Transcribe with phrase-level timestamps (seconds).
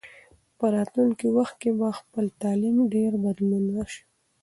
[0.57, 4.01] په راتلونکي وخت کې به په تعلیم کې ډېر بدلون راسي.